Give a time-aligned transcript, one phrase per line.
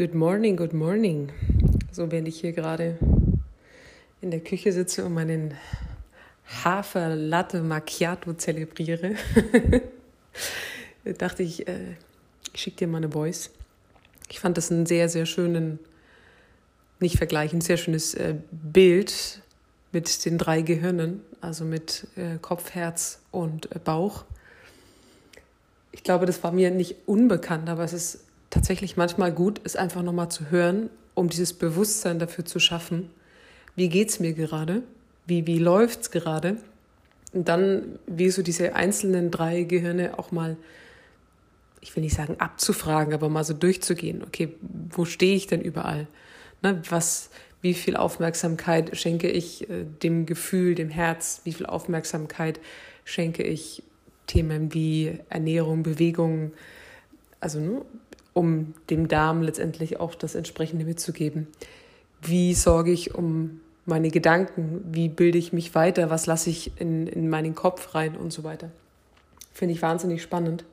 [0.00, 1.30] Good morning, good morning.
[1.92, 2.96] So, während ich hier gerade
[4.22, 5.52] in der Küche sitze und meinen
[6.64, 9.16] Hafer-Latte Macchiato zelebriere,
[11.18, 11.96] dachte ich, äh,
[12.54, 13.50] ich schicke dir mal eine Voice.
[14.30, 15.78] Ich fand das einen sehr, sehr schönen,
[16.98, 19.42] nicht Vergleich, ein sehr schönes äh, Bild
[19.92, 24.24] mit den drei Gehirnen, also mit äh, Kopf, Herz und äh, Bauch.
[25.92, 28.20] Ich glaube, das war mir nicht unbekannt, aber es ist
[28.50, 33.10] tatsächlich manchmal gut, es einfach nochmal zu hören, um dieses Bewusstsein dafür zu schaffen,
[33.76, 34.82] wie geht es mir gerade,
[35.26, 36.56] wie, wie läuft es gerade.
[37.32, 40.56] Und dann, wie so diese einzelnen drei Gehirne auch mal,
[41.80, 44.22] ich will nicht sagen abzufragen, aber mal so durchzugehen.
[44.24, 44.54] Okay,
[44.90, 46.08] wo stehe ich denn überall?
[46.62, 47.30] Ne, was,
[47.62, 51.40] wie viel Aufmerksamkeit schenke ich äh, dem Gefühl, dem Herz?
[51.44, 52.60] Wie viel Aufmerksamkeit
[53.04, 53.82] schenke ich
[54.26, 56.52] Themen wie Ernährung, Bewegung?
[57.38, 57.82] Also ne,
[58.32, 61.48] um dem Darm letztendlich auch das entsprechende mitzugeben.
[62.22, 64.82] Wie sorge ich um meine Gedanken?
[64.90, 66.10] Wie bilde ich mich weiter?
[66.10, 68.70] Was lasse ich in, in meinen Kopf rein und so weiter?
[69.52, 70.64] Finde ich wahnsinnig spannend.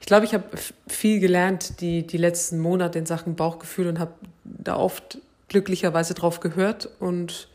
[0.00, 0.44] Ich glaube, ich habe
[0.86, 4.12] viel gelernt die, die letzten Monate in Sachen Bauchgefühl und habe
[4.44, 7.48] da oft glücklicherweise drauf gehört und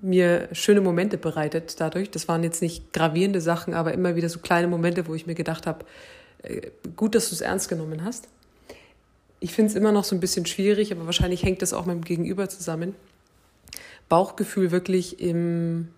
[0.00, 2.10] mir schöne Momente bereitet dadurch.
[2.10, 5.34] Das waren jetzt nicht gravierende Sachen, aber immer wieder so kleine Momente, wo ich mir
[5.34, 5.84] gedacht habe,
[6.42, 8.28] äh, gut, dass du es ernst genommen hast
[9.40, 11.96] ich finde es immer noch so ein bisschen schwierig, aber wahrscheinlich hängt das auch mit
[11.96, 12.94] dem Gegenüber zusammen.
[14.08, 15.88] Bauchgefühl wirklich im,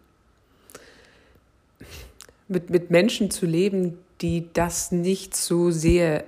[2.48, 6.24] mit, mit Menschen zu leben, die das nicht so sehr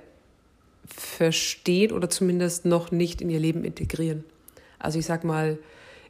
[0.87, 4.23] verstehen oder zumindest noch nicht in ihr Leben integrieren.
[4.79, 5.57] Also ich sag mal,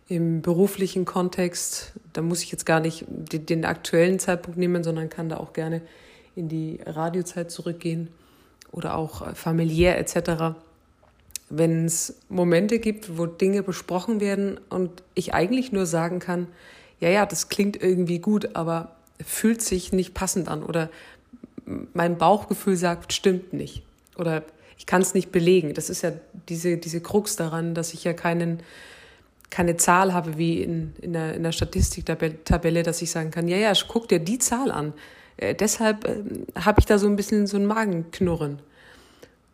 [0.10, 5.10] im beruflichen Kontext, da muss ich jetzt gar nicht den, den aktuellen Zeitpunkt nehmen, sondern
[5.10, 5.82] kann da auch gerne
[6.36, 8.10] in die Radiozeit zurückgehen
[8.72, 10.56] oder auch familiär etc
[11.56, 16.48] wenn es Momente gibt, wo Dinge besprochen werden und ich eigentlich nur sagen kann,
[17.00, 20.90] ja, ja, das klingt irgendwie gut, aber fühlt sich nicht passend an oder
[21.94, 23.84] mein Bauchgefühl sagt, stimmt nicht
[24.18, 24.44] oder
[24.78, 25.74] ich kann es nicht belegen.
[25.74, 26.12] Das ist ja
[26.50, 28.62] diese, diese Krux daran, dass ich ja keinen,
[29.50, 33.58] keine Zahl habe wie in, in, der, in der Statistiktabelle, dass ich sagen kann, ja,
[33.58, 34.94] ja, guck dir die Zahl an.
[35.38, 36.24] Äh, deshalb äh,
[36.60, 38.60] habe ich da so ein bisschen so ein Magenknurren.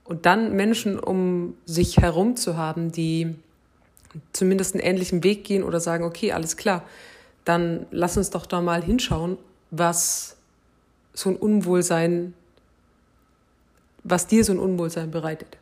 [0.09, 3.35] Und dann Menschen um sich herum zu haben, die
[4.33, 6.83] zumindest einen ähnlichen Weg gehen oder sagen, okay, alles klar,
[7.45, 9.37] dann lass uns doch da mal hinschauen,
[9.69, 10.35] was
[11.13, 12.33] so ein Unwohlsein,
[14.03, 15.59] was dir so ein Unwohlsein bereitet.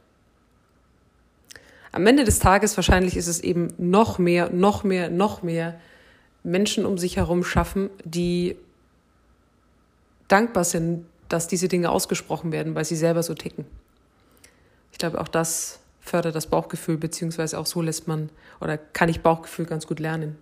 [1.92, 5.78] Am Ende des Tages wahrscheinlich ist es eben noch mehr, noch mehr, noch mehr
[6.44, 8.56] Menschen um sich herum schaffen, die
[10.30, 13.66] dankbar sind, dass diese Dinge ausgesprochen werden, weil sie selber so ticken
[14.98, 19.22] ich glaube, auch das fördert das Bauchgefühl, beziehungsweise auch so lässt man oder kann ich
[19.22, 20.40] Bauchgefühl ganz gut lernen.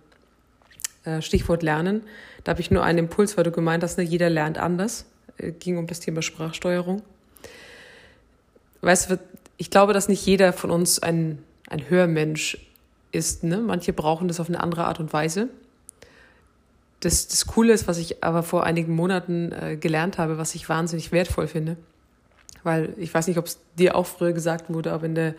[1.04, 2.00] Äh, Stichwort Lernen.
[2.42, 5.04] Da habe ich nur einen Impuls, weil du gemeint hast, ne, jeder lernt anders.
[5.36, 7.02] Äh, ging um das Thema Sprachsteuerung.
[8.80, 9.20] Weißt du,
[9.58, 12.56] ich glaube, dass nicht jeder von uns ein, ein Hörmensch
[13.12, 13.44] ist.
[13.44, 13.58] Ne?
[13.58, 15.50] Manche brauchen das auf eine andere Art und Weise.
[17.00, 20.66] Das, das Coole ist, was ich aber vor einigen Monaten äh, gelernt habe, was ich
[20.70, 21.76] wahnsinnig wertvoll finde,
[22.66, 25.34] weil ich weiß nicht, ob es dir auch früher gesagt wurde, aber in der,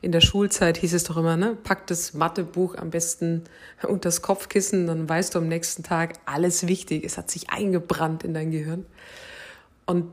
[0.00, 3.44] in der Schulzeit hieß es doch immer, ne, pack das Mathebuch am besten
[3.84, 7.04] unter das Kopfkissen, dann weißt du am nächsten Tag alles wichtig.
[7.04, 8.84] Es hat sich eingebrannt in dein Gehirn.
[9.86, 10.10] Und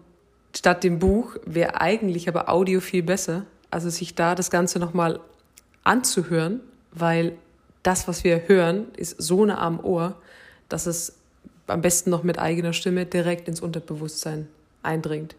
[0.56, 3.46] statt dem Buch wäre eigentlich aber Audio viel besser.
[3.72, 5.20] Also sich da das Ganze nochmal
[5.84, 7.34] anzuhören, weil
[7.82, 10.16] das, was wir hören, ist so nah am Ohr,
[10.70, 11.16] dass es
[11.66, 14.48] am besten noch mit eigener Stimme direkt ins Unterbewusstsein
[14.84, 15.36] eindringt.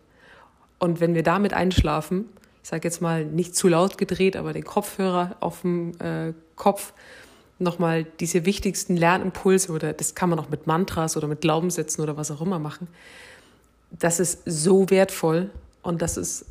[0.81, 2.25] Und wenn wir damit einschlafen,
[2.63, 6.93] ich sage jetzt mal nicht zu laut gedreht, aber den Kopfhörer auf dem äh, Kopf,
[7.59, 12.17] nochmal diese wichtigsten Lernimpulse oder das kann man auch mit Mantras oder mit Glaubenssätzen oder
[12.17, 12.89] was auch immer machen.
[13.91, 15.51] Das ist so wertvoll
[15.83, 16.47] und das ist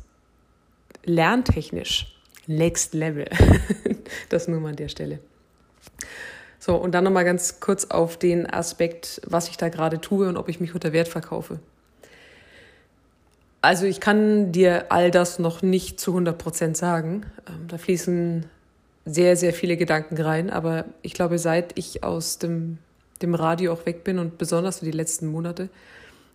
[1.04, 3.26] lerntechnisch next level.
[4.28, 5.18] das nur mal an der Stelle.
[6.58, 10.36] So, und dann nochmal ganz kurz auf den Aspekt, was ich da gerade tue und
[10.36, 11.58] ob ich mich unter Wert verkaufe.
[13.62, 17.26] Also ich kann dir all das noch nicht zu 100 Prozent sagen.
[17.46, 18.46] Ähm, da fließen
[19.04, 20.50] sehr, sehr viele Gedanken rein.
[20.50, 22.78] Aber ich glaube, seit ich aus dem,
[23.22, 25.68] dem Radio auch weg bin und besonders für die letzten Monate,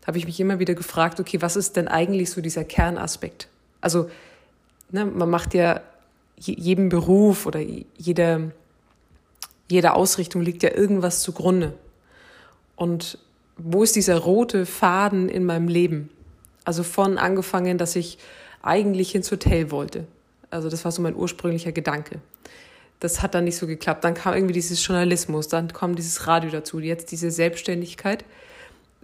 [0.05, 3.47] habe ich mich immer wieder gefragt, okay, was ist denn eigentlich so dieser Kernaspekt?
[3.81, 4.09] Also
[4.91, 5.81] ne, man macht ja
[6.37, 7.59] jedem Beruf oder
[7.97, 8.41] jeder,
[9.67, 11.73] jeder Ausrichtung liegt ja irgendwas zugrunde.
[12.75, 13.17] Und
[13.57, 16.09] wo ist dieser rote Faden in meinem Leben?
[16.65, 18.17] Also von angefangen, dass ich
[18.61, 20.05] eigentlich ins Hotel wollte.
[20.49, 22.19] Also das war so mein ursprünglicher Gedanke.
[22.99, 24.03] Das hat dann nicht so geklappt.
[24.03, 28.25] Dann kam irgendwie dieses Journalismus, dann kommt dieses Radio dazu, jetzt diese Selbstständigkeit.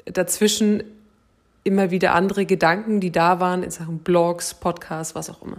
[0.05, 0.83] Dazwischen
[1.63, 5.57] immer wieder andere Gedanken, die da waren in Sachen Blogs, Podcasts, was auch immer.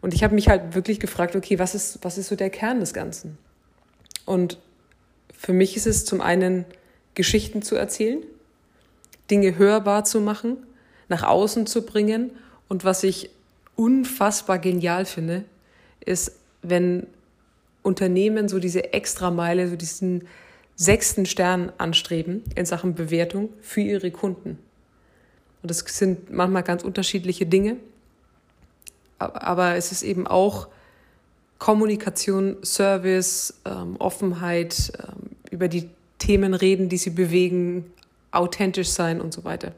[0.00, 2.80] Und ich habe mich halt wirklich gefragt, okay, was ist, was ist so der Kern
[2.80, 3.36] des Ganzen?
[4.24, 4.58] Und
[5.36, 6.64] für mich ist es zum einen
[7.14, 8.22] Geschichten zu erzählen,
[9.30, 10.56] Dinge hörbar zu machen,
[11.08, 12.30] nach außen zu bringen.
[12.68, 13.30] Und was ich
[13.76, 15.44] unfassbar genial finde,
[16.04, 16.32] ist,
[16.62, 17.06] wenn
[17.82, 20.26] Unternehmen so diese Extrameile, so diesen
[20.76, 24.58] sechsten Stern anstreben in Sachen Bewertung für ihre Kunden.
[25.62, 27.76] Und das sind manchmal ganz unterschiedliche Dinge.
[29.18, 30.68] Aber es ist eben auch
[31.58, 35.88] Kommunikation, Service, ähm, Offenheit, ähm, über die
[36.18, 37.92] Themen reden, die sie bewegen,
[38.30, 39.72] authentisch sein und so weiter.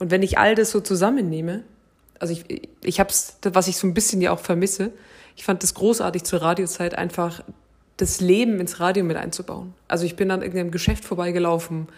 [0.00, 1.62] Und wenn ich all das so zusammennehme,
[2.18, 4.92] also ich, ich habe es, was ich so ein bisschen ja auch vermisse,
[5.36, 7.44] ich fand das großartig zur Radiozeit einfach
[7.98, 9.74] das Leben ins Radio mit einzubauen.
[9.88, 11.88] Also ich bin an irgendeinem Geschäft vorbeigelaufen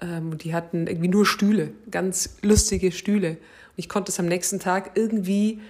[0.00, 3.30] ähm, und die hatten irgendwie nur Stühle, ganz lustige Stühle.
[3.30, 3.38] Und
[3.76, 5.60] ich konnte es am nächsten Tag irgendwie,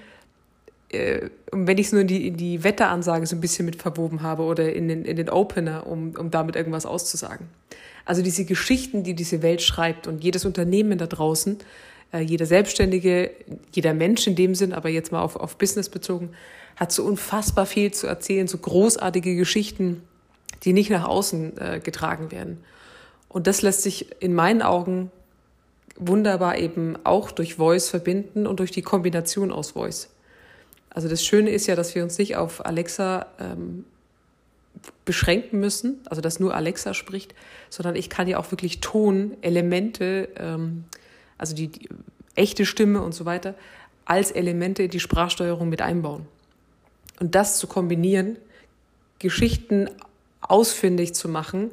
[0.90, 4.22] äh, wenn ich es nur in die, in die Wetteransage so ein bisschen mit verwoben
[4.22, 7.48] habe oder in den, in den Opener, um, um damit irgendwas auszusagen.
[8.04, 11.58] Also diese Geschichten, die diese Welt schreibt und jedes Unternehmen da draußen,
[12.12, 13.30] äh, jeder Selbstständige,
[13.72, 16.30] jeder Mensch in dem Sinn, aber jetzt mal auf, auf Business bezogen,
[16.76, 20.02] hat so unfassbar viel zu erzählen, so großartige Geschichten,
[20.64, 22.58] die nicht nach außen äh, getragen werden.
[23.28, 25.10] Und das lässt sich in meinen Augen
[25.96, 30.08] wunderbar eben auch durch Voice verbinden und durch die Kombination aus Voice.
[30.90, 33.84] Also das Schöne ist ja, dass wir uns nicht auf Alexa ähm,
[35.04, 37.34] beschränken müssen, also dass nur Alexa spricht,
[37.70, 40.84] sondern ich kann ja auch wirklich Ton, Elemente, ähm,
[41.38, 41.88] also die, die
[42.34, 43.54] echte Stimme und so weiter,
[44.04, 46.26] als Elemente in die Sprachsteuerung mit einbauen.
[47.20, 48.38] Und das zu kombinieren,
[49.18, 49.88] Geschichten
[50.40, 51.70] ausfindig zu machen,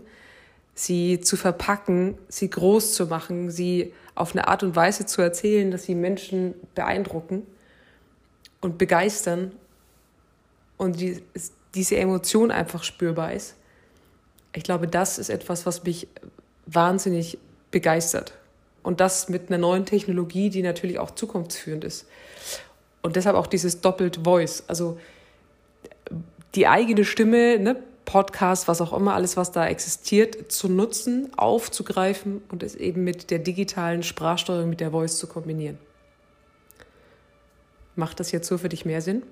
[0.73, 5.71] sie zu verpacken, sie groß zu machen, sie auf eine Art und Weise zu erzählen,
[5.71, 7.45] dass sie Menschen beeindrucken
[8.61, 9.51] und begeistern
[10.77, 11.21] und die,
[11.75, 13.55] diese Emotion einfach spürbar ist.
[14.53, 16.07] Ich glaube, das ist etwas, was mich
[16.65, 17.37] wahnsinnig
[17.71, 18.33] begeistert.
[18.83, 22.07] Und das mit einer neuen Technologie, die natürlich auch zukunftsführend ist.
[23.01, 24.63] Und deshalb auch dieses doppelt Voice.
[24.67, 24.99] Also
[26.55, 32.41] die eigene Stimme, ne, Podcast, was auch immer, alles, was da existiert, zu nutzen, aufzugreifen
[32.49, 35.77] und es eben mit der digitalen Sprachsteuerung, mit der Voice zu kombinieren.
[37.95, 39.23] Macht das jetzt so für dich mehr Sinn?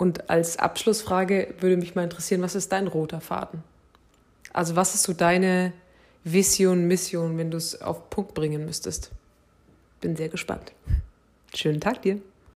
[0.00, 3.62] Und als Abschlussfrage würde mich mal interessieren, was ist dein roter Faden?
[4.50, 5.74] Also was ist so deine
[6.24, 9.10] Vision, Mission, wenn du es auf Punkt bringen müsstest?
[10.00, 10.72] Bin sehr gespannt.
[11.54, 12.18] Schönen Tag dir.